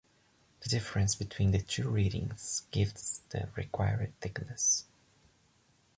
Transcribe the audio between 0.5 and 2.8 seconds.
The difference between the two readings